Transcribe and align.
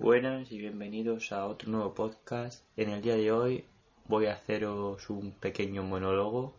Buenas 0.00 0.50
y 0.50 0.56
bienvenidos 0.56 1.30
a 1.30 1.44
otro 1.44 1.70
nuevo 1.70 1.92
podcast. 1.92 2.64
En 2.78 2.88
el 2.88 3.02
día 3.02 3.16
de 3.16 3.30
hoy 3.32 3.64
voy 4.08 4.24
a 4.24 4.32
haceros 4.32 5.10
un 5.10 5.30
pequeño 5.32 5.82
monólogo 5.82 6.54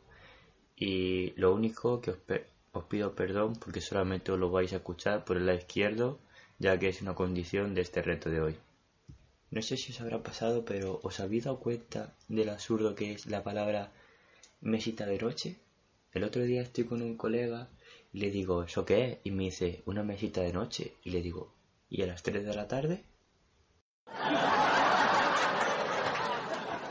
y 0.78 1.32
lo 1.38 1.52
único 1.52 2.02
que 2.02 2.12
os, 2.12 2.84
pido 2.84 3.16
perdón 3.16 3.56
porque 3.56 3.82
solamente 3.82 4.32
os 4.32 4.38
lo 4.38 4.52
vais 4.52 4.72
a 4.74 4.76
escuchar 4.76 5.26
por 5.26 5.38
el 5.38 5.48
lado 5.48 5.58
izquierdo 5.58 6.20
ya 6.60 6.78
que 6.78 6.90
es 6.90 7.02
una 7.02 7.16
condición 7.16 7.74
de 7.74 7.82
este 7.82 8.04
reto 8.04 8.30
de 8.30 8.42
hoy. 8.42 8.56
No 9.50 9.64
sé 9.64 9.76
si 9.76 9.92
os 9.92 10.02
habrá 10.02 10.22
pasado 10.22 10.64
pero 10.64 11.00
¿os 11.02 11.20
habéis 11.20 11.46
dado 11.46 11.58
cuenta 11.58 12.14
del 12.28 12.50
absurdo 12.50 12.94
que 12.94 13.12
es 13.12 13.26
la 13.26 13.44
palabra 13.44 13.92
mesita 14.62 15.08
de 15.08 15.18
noche? 15.18 15.58
El 16.14 16.26
otro 16.26 16.44
día 16.44 16.62
estoy 16.62 16.84
con 16.84 17.02
un 17.02 17.18
colega 17.18 17.70
y 18.14 18.20
le 18.20 18.30
digo 18.30 18.62
¿eso 18.62 18.86
qué 18.86 19.04
es? 19.04 19.18
Y 19.24 19.32
me 19.32 19.46
dice 19.46 19.82
una 19.88 20.04
mesita 20.04 20.42
de 20.42 20.54
noche 20.54 20.94
y 21.04 21.10
le 21.10 21.24
digo 21.24 21.52
¿y 21.90 22.04
a 22.04 22.06
las 22.06 22.22
3 22.22 22.46
de 22.46 22.54
la 22.54 22.68
tarde? 22.68 23.04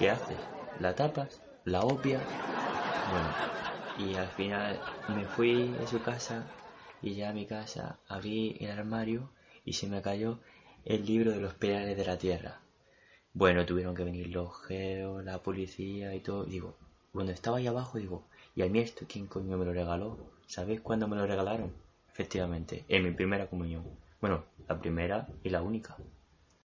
¿Qué 0.00 0.08
haces? 0.08 0.38
¿La 0.80 0.94
tapas? 0.94 1.42
¿La 1.66 1.82
obvias? 1.82 2.22
Bueno, 3.12 4.10
y 4.10 4.16
al 4.16 4.28
final 4.28 4.80
me 5.14 5.26
fui 5.26 5.70
a 5.84 5.86
su 5.86 6.00
casa 6.00 6.46
y 7.02 7.16
ya 7.16 7.28
a 7.28 7.32
mi 7.34 7.44
casa 7.44 7.98
abrí 8.08 8.56
el 8.60 8.70
armario 8.70 9.28
y 9.66 9.74
se 9.74 9.88
me 9.88 10.00
cayó 10.00 10.38
el 10.86 11.04
libro 11.04 11.32
de 11.32 11.40
los 11.42 11.52
pedales 11.52 11.98
de 11.98 12.06
la 12.06 12.16
tierra. 12.16 12.60
Bueno, 13.34 13.66
tuvieron 13.66 13.94
que 13.94 14.04
venir 14.04 14.28
los 14.28 14.58
geos, 14.62 15.22
la 15.22 15.36
policía 15.42 16.14
y 16.14 16.20
todo. 16.20 16.44
Digo, 16.44 16.78
cuando 17.12 17.32
estaba 17.32 17.58
ahí 17.58 17.66
abajo, 17.66 17.98
digo, 17.98 18.24
¿y 18.56 18.62
a 18.62 18.70
mí 18.70 18.78
esto 18.78 19.04
quién 19.06 19.26
coño 19.26 19.58
me 19.58 19.66
lo 19.66 19.74
regaló? 19.74 20.16
¿Sabéis 20.46 20.80
cuándo 20.80 21.08
me 21.08 21.16
lo 21.16 21.26
regalaron? 21.26 21.74
Efectivamente, 22.10 22.86
en 22.88 23.04
mi 23.04 23.10
primera 23.10 23.50
comunión. 23.50 23.84
Bueno, 24.18 24.44
la 24.66 24.80
primera 24.80 25.28
y 25.44 25.50
la 25.50 25.60
única. 25.60 25.98